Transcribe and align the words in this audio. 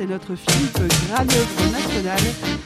c'est 0.00 0.06
notre 0.06 0.34
Philippe 0.34 0.78
Graléogre 1.08 1.72
national. 1.72 2.18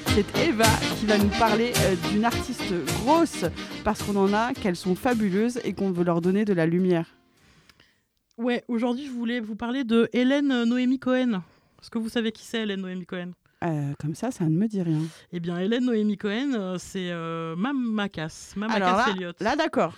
C'est 0.06 0.48
Eva 0.48 0.68
qui 0.96 1.04
va 1.06 1.18
nous 1.18 1.30
parler 1.30 1.72
euh, 1.78 1.96
d'une 2.08 2.24
artiste 2.24 2.72
grosse 3.00 3.44
parce 3.82 4.04
qu'on 4.04 4.14
en 4.14 4.32
a, 4.32 4.54
qu'elles 4.54 4.76
sont 4.76 4.94
fabuleuses 4.94 5.58
et 5.64 5.72
qu'on 5.72 5.90
veut 5.90 6.04
leur 6.04 6.20
donner 6.20 6.44
de 6.44 6.52
la 6.52 6.64
lumière. 6.64 7.06
Ouais, 8.38 8.62
aujourd'hui 8.68 9.06
je 9.06 9.10
voulais 9.10 9.40
vous 9.40 9.56
parler 9.56 9.82
de 9.82 10.08
Hélène 10.12 10.62
Noémie 10.62 11.00
Cohen. 11.00 11.42
Est-ce 11.82 11.90
que 11.90 11.98
vous 11.98 12.08
savez 12.08 12.30
qui 12.30 12.44
c'est 12.44 12.62
Hélène 12.62 12.82
Noémie 12.82 13.04
Cohen? 13.04 13.32
Euh, 13.64 13.94
comme 13.98 14.14
ça, 14.14 14.30
ça 14.30 14.44
ne 14.44 14.50
me 14.50 14.68
dit 14.68 14.82
rien. 14.82 15.00
Eh 15.32 15.40
bien, 15.40 15.58
Hélène 15.58 15.86
Noémie 15.86 16.18
Cohen, 16.18 16.52
euh, 16.54 16.76
c'est 16.78 17.10
euh, 17.10 17.56
Alors 17.56 18.96
là, 18.96 19.06
Elliott. 19.10 19.36
là 19.40 19.56
d'accord. 19.56 19.94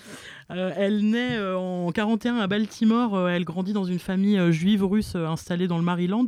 Euh, 0.51 0.73
elle 0.77 1.05
naît 1.11 1.37
euh, 1.37 1.57
en 1.57 1.91
41 1.91 2.37
à 2.37 2.47
Baltimore. 2.47 3.17
Euh, 3.17 3.29
elle 3.29 3.45
grandit 3.45 3.73
dans 3.73 3.85
une 3.85 3.99
famille 3.99 4.39
euh, 4.39 4.53
juive 4.53 4.85
russe 4.85 5.17
installée 5.17 5.67
dans 5.67 5.79
le 5.79 5.85
Maryland. 5.85 6.27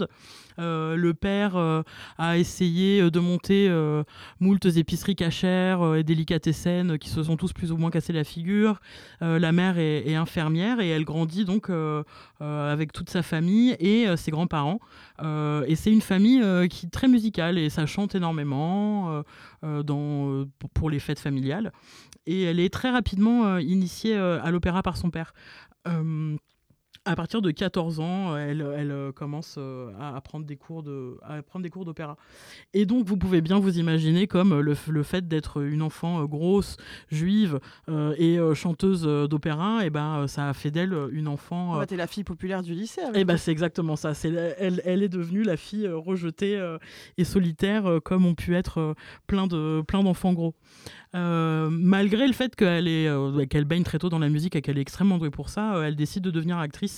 Le 0.60 1.12
père 1.12 1.56
a 2.18 2.36
essayé 2.36 3.08
de 3.12 3.20
monter 3.20 3.70
moultes 4.40 4.66
épiceries 4.66 5.14
cachères 5.14 5.94
et 5.94 6.02
délicatessen 6.02 6.98
qui 6.98 7.10
se 7.10 7.22
sont 7.22 7.36
tous 7.36 7.52
plus 7.52 7.70
ou 7.70 7.76
moins 7.76 7.90
cassés 7.92 8.12
la 8.12 8.24
figure. 8.24 8.80
La 9.20 9.52
mère 9.52 9.78
est, 9.78 10.16
infirmière 10.16 10.80
et 10.80 10.88
elle 10.88 11.04
grandit 11.04 11.44
donc 11.44 11.70
avec 12.40 12.92
toute 12.92 13.08
sa 13.08 13.22
famille 13.22 13.76
et 13.78 14.06
ses 14.16 14.32
grands-parents. 14.32 14.80
Et 15.22 15.76
c'est 15.76 15.92
une 15.92 16.02
famille 16.02 16.42
qui 16.68 16.86
est 16.86 16.90
très 16.90 17.06
musicale 17.06 17.56
et 17.56 17.70
ça 17.70 17.86
chante 17.86 18.16
énormément 18.16 19.22
pour- 20.74 20.90
les 20.90 20.98
fêtes 20.98 21.20
familiales. 21.20 21.70
Et 22.26 22.42
elle 22.42 22.58
est 22.58 22.72
très 22.72 22.90
rapidement 22.90 23.58
initiée 23.58 24.07
euh, 24.14 24.42
à 24.42 24.50
l'opéra 24.50 24.82
par 24.82 24.96
son 24.96 25.10
père. 25.10 25.32
À 27.08 27.16
partir 27.16 27.40
de 27.40 27.50
14 27.50 28.00
ans, 28.00 28.36
elle, 28.36 28.60
elle, 28.76 28.90
euh, 28.90 29.12
commence 29.12 29.54
euh, 29.56 29.90
à, 29.98 30.20
prendre 30.20 30.44
des 30.44 30.56
cours 30.56 30.82
de, 30.82 31.16
à 31.22 31.40
prendre 31.42 31.62
des 31.62 31.70
cours 31.70 31.86
d'opéra. 31.86 32.18
Et 32.74 32.84
donc, 32.84 33.06
vous 33.06 33.16
pouvez 33.16 33.40
bien 33.40 33.58
vous 33.58 33.78
imaginer 33.78 34.26
comme 34.26 34.52
euh, 34.52 34.60
le, 34.60 35.02
fait 35.02 35.26
d'être 35.26 35.62
une 35.62 35.80
enfant 35.80 36.22
grosse, 36.26 36.76
juive 37.10 37.60
euh, 37.88 38.14
et 38.18 38.38
chanteuse 38.54 39.02
d'opéra, 39.02 39.86
et 39.86 39.90
ben, 39.90 40.18
euh, 40.18 40.26
ça 40.26 40.50
a 40.50 40.52
fait 40.52 40.70
d'elle 40.70 40.94
une 41.12 41.28
enfant 41.28 41.76
euh, 41.76 41.82
Oh, 41.82 41.86
T'es 41.86 41.96
la 41.96 42.06
fille 42.06 42.24
populaire 42.24 42.62
du 42.62 42.74
lycée. 42.74 43.00
avec 43.00 43.16
eh 43.16 43.24
ben, 43.24 43.38
c'est 43.38 43.52
exactement 43.52 43.96
ça. 43.96 44.12
C'est, 44.12 44.28
elle, 44.58 44.82
elle 44.84 45.02
est 45.02 45.08
devenue 45.08 45.44
la 45.44 45.56
fille 45.56 45.88
rejetée 45.88 46.62
et 47.16 47.24
solitaire, 47.24 48.00
comme 48.04 48.26
ont 48.26 48.34
pu 48.34 48.54
être 48.54 48.94
plein, 49.26 49.46
de, 49.46 49.82
plein 49.86 50.02
d'enfants 50.02 50.34
gros. 50.34 50.54
Euh, 51.14 51.68
malgré 51.70 52.26
le 52.26 52.34
fait 52.34 52.54
qu'elle, 52.54 52.86
est, 52.86 53.08
qu'elle 53.48 53.64
baigne 53.64 53.82
très 53.82 53.98
tôt 53.98 54.10
dans 54.10 54.18
la 54.18 54.28
musique 54.28 54.56
et 54.56 54.60
qu'elle 54.60 54.76
est 54.76 54.82
extrêmement 54.82 55.16
douée 55.16 55.30
pour 55.30 55.48
ça, 55.48 55.82
elle 55.86 55.96
décide 55.96 56.22
de 56.22 56.30
devenir 56.30 56.58
actrice. 56.58 56.97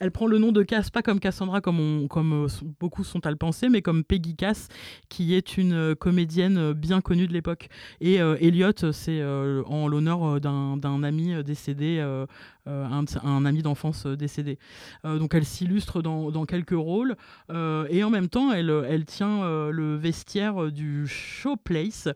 Elle 0.00 0.10
prend 0.10 0.26
le 0.26 0.38
nom 0.38 0.52
de 0.52 0.62
Cass, 0.62 0.90
pas 0.90 1.02
comme 1.02 1.20
Cassandra, 1.20 1.60
comme, 1.60 2.08
euh, 2.16 2.48
beaucoup 2.80 3.04
sont 3.04 3.24
à 3.26 3.30
le 3.30 3.36
penser, 3.36 3.68
mais 3.68 3.82
comme 3.82 4.04
Peggy 4.04 4.36
Cass, 4.36 4.68
qui 5.08 5.34
est 5.34 5.56
une 5.56 5.72
euh, 5.72 5.94
comédienne 5.94 6.58
euh, 6.58 6.74
bien 6.74 7.00
connue 7.00 7.26
de 7.26 7.32
l'époque. 7.32 7.68
Et 8.00 8.20
euh, 8.20 8.36
Elliot, 8.40 8.92
c'est 8.92 9.22
en 9.24 9.88
l'honneur 9.88 10.40
d'un, 10.40 11.02
ami 11.02 11.42
décédé, 11.44 12.00
un, 12.66 13.44
ami 13.44 13.62
d'enfance 13.62 14.06
décédé. 14.06 14.58
Donc 15.04 15.34
elle 15.34 15.44
s'illustre 15.44 16.02
dans, 16.02 16.46
quelques 16.46 16.70
rôles 16.70 17.16
et 17.50 18.04
en 18.04 18.10
même 18.10 18.28
temps 18.28 18.52
elle, 18.52 19.04
tient 19.06 19.70
le 19.70 19.96
vestiaire 19.96 20.70
du 20.72 21.06
Showplace 21.06 22.08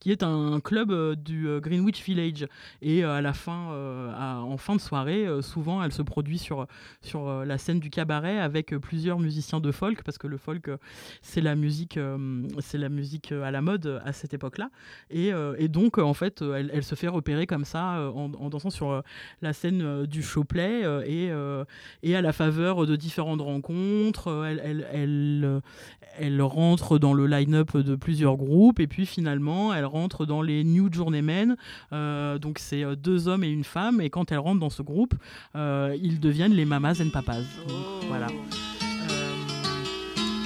qui 0.00 0.10
est 0.10 0.22
un 0.22 0.60
club 0.60 1.14
du 1.14 1.48
Greenwich 1.60 2.02
Village 2.04 2.46
et 2.82 3.04
à 3.04 3.20
la 3.20 3.32
fin 3.32 3.70
en 4.18 4.56
fin 4.56 4.76
de 4.76 4.80
soirée 4.80 5.26
souvent 5.42 5.82
elle 5.82 5.92
se 5.92 6.02
produit 6.02 6.38
sur, 6.38 6.66
sur 7.00 7.25
euh, 7.26 7.44
la 7.44 7.58
scène 7.58 7.80
du 7.80 7.90
cabaret 7.90 8.38
avec 8.38 8.72
euh, 8.72 8.78
plusieurs 8.78 9.18
musiciens 9.18 9.60
de 9.60 9.72
folk 9.72 10.02
parce 10.02 10.18
que 10.18 10.26
le 10.26 10.36
folk 10.36 10.68
euh, 10.68 10.76
c'est 11.22 11.40
la 11.40 11.54
musique 11.54 11.98
c'est 12.60 12.78
la 12.78 12.88
musique 12.88 13.32
à 13.32 13.50
la 13.50 13.60
mode 13.60 14.00
à 14.04 14.12
cette 14.12 14.34
époque 14.34 14.58
là 14.58 14.70
et, 15.10 15.30
et 15.58 15.68
donc 15.68 15.98
en 15.98 16.14
fait 16.14 16.42
elle, 16.42 16.82
se 16.82 16.94
fait 16.94 17.08
repérer 17.08 17.46
comme 17.46 17.64
ça 17.64 18.10
en, 18.14 18.28
dansant 18.48 18.70
sur 18.70 19.02
la 19.42 19.52
scène 19.52 20.06
du 20.06 20.22
showplay 20.22 20.82
et, 21.06 21.30
et 22.02 22.16
à 22.16 22.22
la 22.22 22.32
faveur 22.32 22.86
de 22.86 22.96
différentes 22.96 23.40
rencontres, 23.40 24.46
elle, 24.48 24.86
elle, 24.92 25.60
elle, 26.18 26.42
rentre 26.42 26.98
dans 26.98 27.12
le 27.12 27.26
line-up 27.26 27.76
de 27.76 27.96
plusieurs 27.96 28.36
groupes 28.36 28.80
et 28.80 28.86
puis 28.86 29.06
finalement 29.06 29.74
elle 29.74 29.86
rentre 29.86 30.26
dans 30.26 30.42
les 30.42 30.64
New 30.64 30.92
Journeymen. 30.92 31.56
Donc 31.92 32.58
c'est 32.58 32.84
deux 32.96 33.28
hommes 33.28 33.44
et 33.44 33.48
une 33.50 33.64
femme 33.64 34.00
et 34.00 34.10
quand 34.10 34.32
elle 34.32 34.38
rentre 34.38 34.60
dans 34.60 34.70
ce 34.70 34.82
groupe, 34.82 35.14
ils 35.54 36.20
deviennent 36.20 36.54
les 36.54 36.64
Mamas 36.64 37.00
Papas. 37.16 37.44
Donc, 37.66 37.76
Voilà. 38.08 38.26
Euh, 38.26 39.32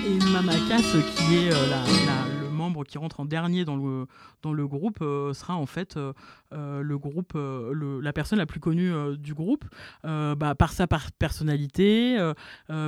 et 0.06 0.19
Mama 0.31 0.53
Cass, 0.69 0.84
qui 1.16 1.36
est 1.38 1.53
euh, 1.53 1.66
la- 1.69 1.84
la- 2.06 2.39
membre 2.60 2.84
qui 2.84 2.98
rentre 2.98 3.21
en 3.21 3.25
dernier 3.25 3.65
dans 3.65 3.76
le, 3.76 4.06
dans 4.43 4.53
le 4.53 4.66
groupe, 4.66 4.98
euh, 5.00 5.32
sera 5.32 5.56
en 5.56 5.66
fait 5.66 5.97
euh, 5.97 6.12
euh, 6.53 6.82
le 6.82 6.98
groupe, 6.98 7.32
la 7.34 8.12
personne 8.12 8.38
la 8.38 8.47
plus 8.47 8.60
connue 8.60 8.93
du 9.16 9.34
groupe, 9.34 9.65
bah, 10.04 10.54
par 10.59 10.72
sa 10.72 10.87
personnalité, 11.19 12.19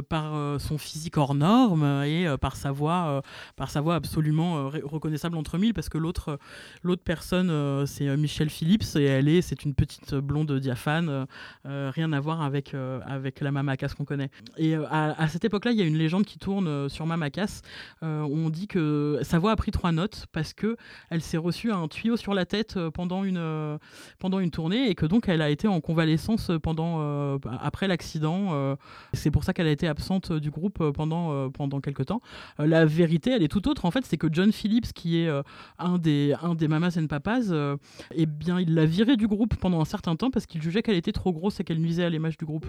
par 0.09 0.61
son 0.61 0.79
physique 0.79 1.17
hors 1.17 1.35
norme 1.35 1.85
et 2.05 2.27
par 2.41 2.57
sa 2.57 2.73
voix, 2.73 3.23
par 3.57 3.71
sa 3.71 3.81
voix 3.81 3.95
absolument 3.95 4.69
reconnaissable 4.69 5.37
entre 5.37 5.59
mille, 5.59 5.75
parce 5.75 5.89
que 5.89 5.99
l'autre, 5.99 6.39
l'autre 6.83 7.03
personne, 7.05 7.87
c'est 7.87 8.17
Michelle 8.17 8.51
Phillips 8.51 8.97
et 8.97 9.05
elle 9.05 9.29
est, 9.29 9.43
c'est 9.43 9.65
une 9.65 9.75
petite 9.75 10.15
blonde 10.15 10.53
diaphane, 10.59 11.27
rien 11.65 12.13
à 12.13 12.21
voir 12.21 12.43
avec 12.43 12.75
avec 12.75 13.41
la 13.41 13.53
Mama 13.53 13.77
Cass 13.77 13.95
qu'on 13.95 14.05
connaît. 14.05 14.31
Et 14.57 14.75
à, 14.75 15.29
cette 15.29 15.45
époque-là, 15.45 15.71
il 15.71 15.79
y 15.79 15.83
a 15.83 15.87
une 15.87 15.99
légende 15.99 16.25
qui 16.25 16.39
tourne 16.39 16.89
sur 16.89 17.07
Mama 17.07 17.31
Cass. 17.31 17.63
Euh, 18.03 18.23
on 18.23 18.51
dit 18.51 18.67
que 18.67 19.21
sa 19.23 19.39
voix 19.39 19.53
pris 19.63 19.71
trois 19.71 19.93
notes 19.93 20.27
parce 20.33 20.55
que 20.55 20.77
elle 21.09 21.23
s'est 21.23 21.37
reçue 21.39 21.71
un 21.71 21.87
tuyau 21.87 22.17
sur 22.17 22.35
la 22.35 22.47
tête 22.47 22.77
euh, 22.77 22.91
pendant 22.91 23.23
une 23.23 23.37
euh, 23.39 23.79
pendant 24.19 24.41
une 24.41 24.51
tournée 24.51 24.89
et 24.91 24.97
que 24.97 25.07
donc 25.07 25.29
elle 25.29 25.41
a 25.41 25.51
été 25.51 25.69
en 25.69 25.81
convalescence 25.81 26.51
pendant 26.65 26.97
euh, 26.99 27.39
après 27.61 27.87
l'accident. 27.87 28.49
euh, 28.51 28.75
c'est 29.13 29.31
pour 29.31 29.45
ça 29.45 29.53
qu'elle 29.53 29.69
a 29.69 29.71
été 29.71 29.87
absente 29.87 30.33
du 30.33 30.51
groupe 30.51 30.81
euh, 30.81 30.91
pendant 30.91 31.33
euh, 31.33 31.49
pendant 31.49 31.81
quelques 31.81 32.07
temps. 32.07 32.21
Euh, 32.59 32.67
la 32.67 32.85
vérité, 32.85 33.31
elle 33.31 33.45
est 33.45 33.53
tout 33.57 33.69
autre. 33.69 33.85
En 33.85 33.93
fait, 33.93 34.05
c'est 34.05 34.17
que 34.17 34.27
John 34.33 34.51
Phillips, 34.51 34.93
qui 34.93 35.21
est 35.21 35.29
euh, 35.29 35.43
un 35.79 35.99
des 35.99 36.35
un 36.43 36.57
des 36.57 36.67
Mamas 36.67 36.97
and 36.99 37.07
Papas, 37.07 37.53
euh, 37.53 37.77
eh 38.17 38.27
bien, 38.27 38.59
il 38.59 38.75
l'a 38.75 38.85
virée 38.85 39.17
du 39.17 39.29
groupe 39.29 39.55
pendant 39.55 39.81
un 39.81 39.85
certain 39.85 40.17
temps 40.17 40.33
parce 40.33 40.47
qu'il 40.47 40.61
jugeait 40.61 40.83
qu'elle 40.83 40.97
était 40.97 41.13
trop 41.13 41.33
grosse 41.33 41.61
et 41.61 41.65
qu'elle 41.65 41.81
nuisait 41.81 42.05
à 42.05 42.11
l'image 42.11 42.37
du 42.37 42.47
groupe. 42.47 42.67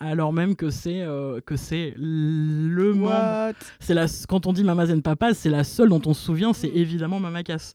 Alors 0.00 0.34
même 0.34 0.54
que 0.54 0.68
c'est 0.68 1.00
euh, 1.00 1.40
que 1.40 1.56
c'est 1.56 1.94
le 1.96 2.92
membre 2.92 3.06
What 3.06 3.52
c'est 3.80 3.94
la, 3.94 4.06
quand 4.28 4.46
on 4.46 4.52
dit 4.52 4.64
Mamas 4.64 4.92
and 4.92 5.00
Papas, 5.00 5.34
c'est 5.34 5.50
la 5.50 5.64
seule 5.64 5.88
dont 5.88 6.02
on 6.04 6.12
se 6.12 6.25
souvient, 6.26 6.52
c'est 6.52 6.68
évidemment 6.68 7.20
Mama 7.20 7.42
Cass. 7.42 7.74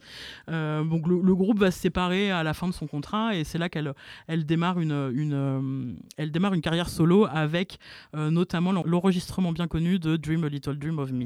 Euh, 0.50 0.84
donc 0.84 1.08
le, 1.08 1.36
groupe 1.36 1.60
va 1.60 1.72
se 1.72 1.80
séparer 1.80 2.32
à 2.32 2.44
la 2.44 2.54
fin 2.54 2.68
de 2.68 2.74
son 2.74 2.88
contrat 2.88 3.36
et 3.36 3.44
c'est 3.44 3.58
là 3.58 3.70
qu'elle 3.70 3.94
elle 4.28 4.46
démarre 4.46 4.80
une, 4.80 5.12
une, 5.16 5.34
euh, 5.34 5.94
elle 6.18 6.32
démarre 6.32 6.54
une 6.54 6.62
carrière 6.62 6.90
solo 6.90 7.28
avec 7.32 7.80
euh, 8.16 8.30
notamment 8.30 8.72
l'en- 8.72 8.84
l'enregistrement 8.86 9.52
bien 9.54 9.68
connu 9.68 9.98
de 10.00 10.18
Dream 10.18 10.44
a 10.44 10.50
Little 10.50 10.78
Dream 10.78 11.00
of 11.00 11.12
Me. 11.12 11.26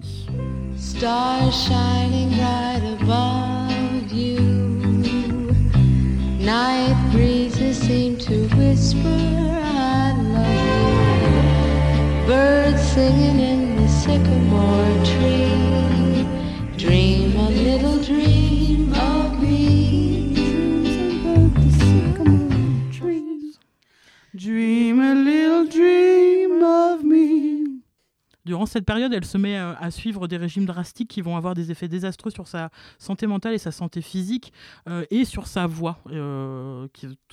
Cette 28.75 28.85
période, 28.85 29.13
elle 29.13 29.23
se 29.23 29.37
met 29.37 29.57
euh, 29.57 29.73
à 29.79 29.89
suivre 29.89 30.27
des 30.27 30.35
régimes 30.35 30.65
drastiques 30.65 31.09
qui 31.09 31.21
vont 31.21 31.37
avoir 31.37 31.53
des 31.53 31.71
effets 31.71 31.87
désastreux 31.87 32.29
sur 32.29 32.45
sa 32.45 32.71
santé 32.97 33.25
mentale 33.25 33.53
et 33.53 33.57
sa 33.57 33.71
santé 33.71 34.01
physique 34.01 34.51
euh, 34.89 35.05
et 35.11 35.23
sur 35.23 35.47
sa 35.47 35.65
voix. 35.65 35.99
Euh, 36.11 36.85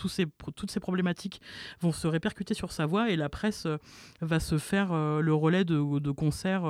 ces, 0.06 0.27
toutes 0.55 0.71
ces 0.71 0.79
problématiques 0.79 1.41
vont 1.81 1.91
se 1.91 2.06
répercuter 2.06 2.55
sur 2.55 2.71
sa 2.71 2.87
voix 2.87 3.11
et 3.11 3.17
la 3.17 3.29
presse 3.29 3.67
euh, 3.67 3.79
va 4.21 4.39
se 4.39 4.56
faire 4.56 4.93
le 4.93 5.35
relais 5.35 5.65
de, 5.65 6.11
concerts 6.12 6.65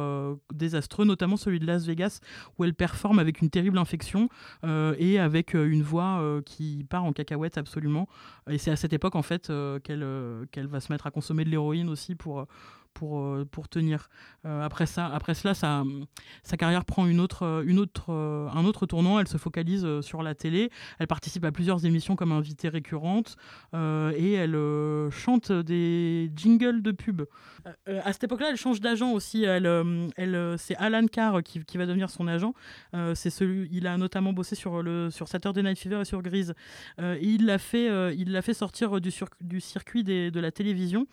désastreux, 0.55 1.05
notamment 1.05 1.37
celui 1.37 1.61
de 1.61 1.67
Las 1.67 1.85
Vegas 1.85 2.21
où 2.57 2.65
elle 2.65 2.75
performe 2.75 3.19
avec 3.19 3.43
une 3.43 3.51
terrible 3.51 3.77
infection 3.77 4.29
et 4.65 5.19
avec 5.19 5.55
une 5.55 5.83
voix 5.83 6.41
qui 6.47 6.87
part 6.89 7.05
en 7.05 7.13
cacahuète 7.13 7.59
absolument. 7.59 8.09
Et 8.49 8.59
c'est 8.59 8.71
à 8.71 8.77
cette 8.77 8.93
époque 8.93 9.17
en 9.17 9.23
fait 9.23 9.53
qu'elle 9.83 10.67
va 10.67 10.81
se 10.81 10.93
mettre 10.93 11.07
à 11.07 11.11
consommer 11.11 11.45
de 11.45 11.51
l'héroïne 11.51 11.89
aussi 11.89 12.15
pour, 12.15 12.47
pour, 12.95 13.21
euh, 13.21 13.45
pour 13.51 13.69
tenir. 13.69 14.09
Euh, 14.45 14.63
après, 14.63 14.87
ça, 14.87 15.07
après 15.07 15.35
cela, 15.35 15.55
sa, 15.55 15.85
carrière 16.59 16.85
prend 16.85 17.07
une 17.07 17.21
autre, 17.21 17.45
euh, 17.45 18.49
un 18.53 18.65
autre 18.65 18.87
tournant. 18.87 19.19
Elle 19.19 19.29
se 19.29 19.37
focalise 19.37 20.01
sur 20.01 20.23
la 20.23 20.35
télé. 20.35 20.71
Elle 20.99 21.07
participe 21.07 21.45
à 21.45 21.53
plusieurs 21.53 21.85
émissions 21.85 22.17
comme 22.17 22.33
invitée 22.33 22.69
récurrente 22.69 23.37
et 23.75 24.33
elle 24.33 24.57
chante 25.11 25.53
des 25.53 26.31
jingles 26.37 26.83
de 26.83 26.93
pub. 26.93 27.23
À 27.87 28.13
cette 28.13 28.25
époque-là, 28.25 28.49
elle 28.51 28.57
change 28.57 28.81
d'agent 28.81 29.13
aussi. 29.13 29.45
C'est 29.45 30.77
Alan 30.77 31.07
Carr 31.07 31.43
qui, 31.43 31.79
va 31.79 31.87
devenir 31.87 32.11
son 32.11 32.29
agent. 32.29 32.55
Il 32.93 33.87
a 33.87 33.97
notamment 33.97 34.33
bossé 34.33 34.55
sur, 34.55 34.83
le, 34.83 35.11
sur 35.11 35.29
Saturday 35.29 35.63
Night 35.63 35.79
Fever 35.79 36.01
et 36.01 36.05
sur 36.05 36.23
et 36.99 37.27
il 37.27 37.47
l'a 37.47 37.59
fait, 37.59 38.55
sortir 38.55 39.01
du, 39.01 39.61
circuit 39.61 40.05
de 40.05 40.41
la 40.41 40.51
télévision 40.51 41.07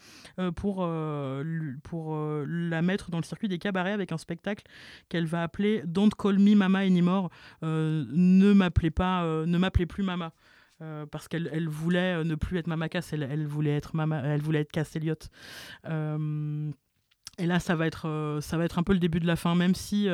pour, 0.56 0.86
lui- 0.86 1.69
pour 1.84 2.16
euh, 2.16 2.46
la 2.48 2.82
mettre 2.82 3.12
dans 3.12 3.18
le 3.18 3.24
circuit 3.24 3.48
des 3.48 3.60
cabarets 3.60 3.92
avec 3.92 4.12
un 4.12 4.18
spectacle 4.18 4.66
qu'elle 5.10 5.26
va 5.26 5.44
appeler 5.44 5.82
Don't 5.86 6.12
Call 6.18 6.40
Me 6.40 6.56
Mama 6.56 6.80
Anymore. 6.80 7.30
Euh, 7.64 8.06
ne 8.10 8.54
m'appelez 8.54 8.92
pas, 8.92 9.24
euh, 9.24 9.46
ne 9.46 9.58
m'appelez 9.58 9.86
plus 9.86 10.04
Mama. 10.04 10.34
Parce 11.12 11.28
qu'elle 11.28 11.50
elle 11.52 11.68
voulait 11.68 12.24
ne 12.24 12.36
plus 12.36 12.58
être 12.58 12.68
Mama 12.68 12.88
Cass, 12.88 13.12
elle, 13.12 13.46
voulait 13.46 13.76
être 13.76 13.98
Mama, 13.98 14.22
elle 14.24 14.40
voulait 14.40 14.62
être 14.62 14.72
Cass 14.72 14.96
Elliot. 14.96 15.14
Euh, 15.90 16.72
et 17.38 17.46
là, 17.46 17.60
ça 17.60 17.76
va, 17.76 17.86
être, 17.86 18.40
ça 18.42 18.58
va 18.58 18.64
être 18.64 18.80
un 18.80 18.84
peu 18.84 18.94
le 18.94 19.00
début 19.00 19.20
de 19.20 19.28
la 19.28 19.36
fin, 19.36 19.56
même 19.56 19.76
si 19.76 20.08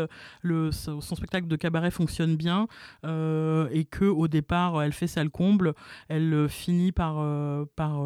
son 0.43 1.15
spectacle 1.15 1.47
de 1.47 1.55
cabaret 1.55 1.91
fonctionne 1.91 2.35
bien 2.35 2.67
et 3.03 3.85
que 3.85 4.05
au 4.05 4.27
départ, 4.27 4.81
elle 4.81 4.93
fait 4.93 5.05
salle 5.05 5.29
comble, 5.29 5.75
elle 6.07 6.47
finit 6.49 6.91
par, 6.91 7.23
par, 7.75 8.03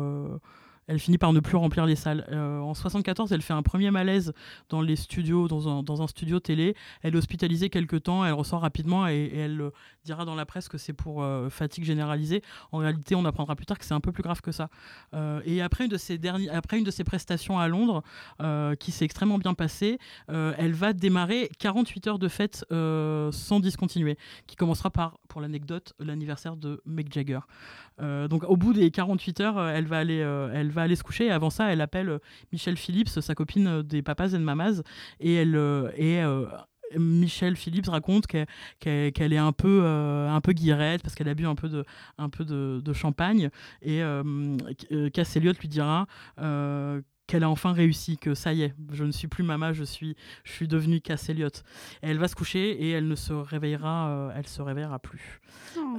elle 0.89 0.99
finit 0.99 1.19
par 1.19 1.33
ne 1.33 1.39
plus 1.39 1.55
remplir 1.55 1.85
les 1.85 1.95
salles. 1.95 2.25
Euh, 2.31 2.59
en 2.59 2.73
74, 2.73 3.31
elle 3.31 3.43
fait 3.43 3.53
un 3.53 3.61
premier 3.61 3.91
malaise 3.91 4.33
dans 4.69 4.81
les 4.81 4.95
studios, 4.95 5.47
dans 5.47 6.01
un, 6.01 6.07
studio 6.07 6.39
télé. 6.39 6.75
Elle 7.03 7.13
est 7.13 7.17
hospitalisée 7.17 7.69
quelques 7.69 8.03
temps, 8.03 8.25
elle 8.25 8.33
ressort 8.33 8.61
rapidement 8.61 9.07
et, 9.07 9.31
elle 9.35 9.61
euh, 9.61 9.69
dira 10.03 10.25
dans 10.25 10.33
la 10.33 10.47
presse 10.47 10.67
que 10.67 10.79
c'est 10.79 10.93
pour 10.93 11.21
euh, 11.21 11.51
fatigue 11.51 11.83
généralisée. 11.83 12.41
En 12.71 12.79
réalité, 12.79 13.13
on 13.13 13.23
apprendra 13.25 13.55
plus 13.55 13.67
tard 13.67 13.77
que 13.77 13.85
c'est 13.85 13.93
un 13.93 13.99
peu 13.99 14.11
plus 14.11 14.23
grave 14.23 14.41
que 14.41 14.51
ça. 14.51 14.69
Et 15.45 15.61
après 15.61 15.83
une 15.83 15.91
de 15.91 15.97
ses 15.97 16.19
après 16.51 16.79
une 16.79 16.83
de 16.83 16.91
ses 16.91 17.03
prestations 17.03 17.59
à 17.59 17.67
Londres, 17.67 18.03
qui 18.79 18.91
s'est 18.91 19.05
extrêmement 19.05 19.37
bien 19.37 19.53
passée, 19.53 19.99
elle 20.27 20.73
va 20.73 20.93
démarrer 20.93 21.49
48 21.59 22.07
heures 22.07 22.19
de 22.19 22.27
fête 22.27 22.65
sans 22.69 23.59
discontinuer, 23.59 24.17
qui 24.47 24.55
commencera 24.55 24.89
par, 24.89 25.19
pour 25.27 25.41
l'anecdote, 25.41 25.93
l'anniversaire 25.99 26.55
de 26.55 26.81
Mick 26.85 27.13
Jagger. 27.13 27.39
Donc 27.99 28.43
au 28.43 28.57
bout 28.57 28.73
des 28.73 28.91
48 28.91 29.39
heures, 29.41 29.59
elle 29.59 29.85
va 29.85 29.99
aller, 29.99 30.23
aller 30.81 30.95
se 30.95 31.03
coucher. 31.03 31.25
Et 31.27 31.31
avant 31.31 31.49
ça, 31.49 31.71
elle 31.71 31.81
appelle 31.81 32.09
euh, 32.09 32.19
Michelle 32.51 32.77
Phillips, 32.77 33.09
sa 33.09 33.35
copine 33.35 33.67
euh, 33.67 33.83
des 33.83 34.01
papas 34.01 34.35
and 34.35 34.39
mamas, 34.39 34.81
et 35.19 35.35
elle 35.35 35.55
euh, 35.55 35.91
et 35.95 36.23
Michelle 36.97 37.55
Phillips 37.55 37.87
raconte 37.87 38.25
qu'elle 38.25 39.33
est 39.33 39.37
un 39.37 39.51
peu, 39.51 39.81
euh, 39.83 40.29
un 40.29 40.41
peu 40.41 40.53
guirette 40.53 41.03
parce 41.03 41.15
qu'elle 41.15 41.29
a 41.29 41.35
bu 41.35 41.45
un 41.45 41.55
peu 41.55 41.69
de, 41.69 41.85
un 42.17 42.29
peu 42.29 42.45
de, 42.45 42.81
de 42.83 42.93
champagne. 42.93 43.49
Et 43.81 44.01
euh, 44.01 44.57
Cass 45.13 45.35
Elliot 45.35 45.53
lui 45.59 45.67
dira 45.67 46.07
euh, 46.39 47.01
qu'elle 47.27 47.43
a 47.43 47.49
enfin 47.49 47.73
réussi, 47.73 48.17
que 48.17 48.33
ça 48.33 48.53
y 48.53 48.63
est, 48.63 48.73
je 48.91 49.03
ne 49.03 49.11
suis 49.11 49.27
plus 49.27 49.43
Mama, 49.43 49.71
je 49.71 49.83
suis, 49.83 50.15
je 50.43 50.51
suis 50.51 50.67
devenue 50.67 50.99
Cass 50.99 51.29
Elliot. 51.29 51.49
Et 52.01 52.09
elle 52.09 52.17
va 52.17 52.27
se 52.27 52.35
coucher 52.35 52.71
et 52.71 52.89
elle 52.89 53.07
ne 53.07 53.15
se 53.15 53.33
réveillera, 53.33 54.31
elle 54.35 54.47
se 54.47 54.61
réveillera 54.63 54.97
plus. 54.97 55.41
Oh. 55.77 55.97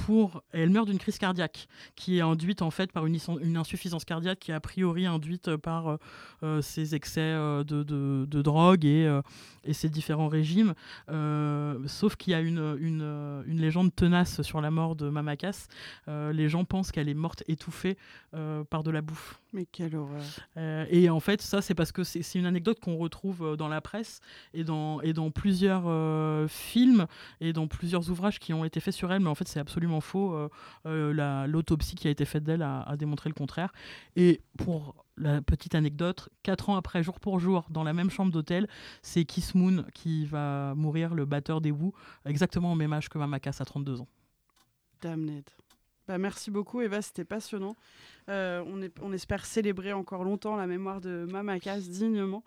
Euh, 0.00 0.06
pour, 0.06 0.42
elle 0.52 0.70
meurt 0.70 0.86
d'une 0.88 0.98
crise 0.98 1.18
cardiaque 1.18 1.68
qui 1.94 2.18
est 2.18 2.20
induite 2.20 2.62
en 2.62 2.70
fait 2.70 2.90
par 2.92 3.06
une, 3.06 3.16
insuffisance 3.56 4.04
cardiaque 4.04 4.38
qui 4.40 4.50
est 4.50 4.54
a 4.54 4.60
priori 4.60 5.06
induite 5.06 5.56
par 5.56 5.88
euh, 5.88 5.96
euh, 6.42 6.62
ses 6.62 6.94
excès 6.94 7.20
euh, 7.20 7.64
de, 7.64 7.82
de- 7.82 8.26
de 8.28 8.42
drogue 8.42 8.84
et, 8.84 9.06
euh, 9.06 9.22
et 9.64 9.72
ses 9.72 9.88
différents 9.88 10.28
régimes. 10.28 10.74
Euh, 11.10 11.78
sauf 11.86 12.16
qu'il 12.16 12.32
y 12.32 12.34
a 12.34 12.40
une, 12.40 12.76
une, 12.80 13.02
euh, 13.02 13.42
une 13.46 13.60
légende 13.60 13.94
tenace 13.94 14.42
sur 14.42 14.60
la 14.60 14.70
mort 14.70 14.96
de 14.96 15.08
Mama 15.08 15.36
Cass. 15.36 15.68
Euh, 16.08 16.32
les 16.32 16.48
gens 16.48 16.64
pensent 16.64 16.92
qu'elle 16.92 17.08
est 17.08 17.14
morte 17.14 17.42
étouffée 17.48 17.96
euh, 18.34 18.64
par 18.64 18.82
de 18.82 18.90
la 18.90 19.02
bouffe. 19.02 19.40
Mais 19.52 19.66
quelle 19.66 19.96
horreur. 19.96 20.22
Euh, 20.56 20.86
et 20.90 21.10
en 21.10 21.18
fait, 21.20 21.42
ça, 21.42 21.60
c'est 21.60 21.74
parce 21.74 21.90
que 21.92 22.04
c'est 22.04 22.38
une 22.38 22.46
anecdote 22.46 22.78
qu'on 22.80 22.96
retrouve 22.96 23.42
euh, 23.44 23.56
dans 23.56 23.68
la 23.68 23.80
presse 23.80 24.20
et 24.54 24.62
dans, 24.64 25.00
et 25.00 25.12
dans 25.12 25.30
plusieurs 25.30 25.84
euh, 25.86 26.46
films 26.48 27.06
et 27.40 27.52
dans 27.52 27.66
plusieurs 27.66 28.10
ouvrages 28.10 28.38
qui 28.38 28.54
ont 28.54 28.64
été 28.64 28.78
faits 28.80 28.94
sur 28.94 29.12
elle, 29.12 29.20
mais 29.20 29.28
en 29.28 29.34
fait, 29.34 29.48
c'est 29.48 29.58
absolument 29.60 29.99
faux. 30.00 30.32
Euh, 30.34 30.48
euh, 30.86 31.12
la- 31.12 31.46
L'autopsie 31.46 31.94
qui 31.94 32.08
a 32.08 32.10
été 32.10 32.24
faite 32.24 32.44
d'elle 32.44 32.62
a, 32.62 32.96
démontré 32.96 33.28
le 33.30 33.34
contraire. 33.34 33.72
Et 34.16 34.40
pour 34.58 35.04
la 35.16 35.42
petite 35.42 35.74
anecdote, 35.74 36.28
quatre 36.42 36.68
ans 36.70 36.76
après, 36.76 37.02
jour 37.02 37.20
pour 37.20 37.38
jour, 37.40 37.66
dans 37.70 37.82
la 37.84 37.92
même 37.92 38.10
chambre 38.10 38.32
d'hôtel, 38.32 38.68
c'est 39.02 39.24
Kiss 39.24 39.54
Moon 39.54 39.84
qui 39.94 40.26
va 40.26 40.74
mourir, 40.74 41.14
le 41.14 41.24
batteur 41.26 41.60
des 41.60 41.70
Who, 41.70 41.92
exactement 42.24 42.72
au 42.72 42.76
même 42.76 42.92
âge 42.92 43.08
que 43.08 43.18
Mama 43.18 43.38
Cass 43.40 43.60
à 43.60 43.64
32 43.64 44.00
ans. 44.00 44.08
Damned. 45.02 45.48
Bah, 46.10 46.18
merci 46.18 46.50
beaucoup, 46.50 46.80
Eva, 46.80 47.02
c'était 47.02 47.22
passionnant. 47.24 47.76
Euh, 48.28 48.64
on, 48.66 48.82
est- 48.82 48.92
on 49.00 49.12
espère 49.12 49.46
célébrer 49.46 49.92
encore 49.92 50.24
longtemps 50.24 50.56
la 50.56 50.66
mémoire 50.66 51.00
de 51.00 51.24
Mama 51.30 51.60
Cass 51.60 51.88
dignement 51.88 52.42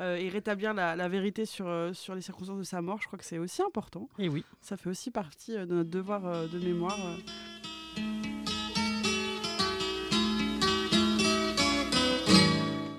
euh, 0.00 0.14
et 0.14 0.28
rétablir 0.28 0.72
la, 0.72 0.94
la 0.94 1.08
vérité 1.08 1.44
sur, 1.44 1.66
euh, 1.66 1.92
sur 1.92 2.14
les 2.14 2.20
circonstances 2.20 2.58
de 2.58 2.62
sa 2.62 2.80
mort. 2.80 3.00
Je 3.02 3.08
crois 3.08 3.18
que 3.18 3.24
c'est 3.24 3.38
aussi 3.38 3.60
important. 3.60 4.08
Et 4.20 4.28
oui. 4.28 4.44
Ça 4.60 4.76
fait 4.76 4.88
aussi 4.88 5.10
partie 5.10 5.54
de 5.54 5.64
notre 5.64 5.90
devoir 5.90 6.48
de 6.48 6.58
mémoire. 6.60 6.96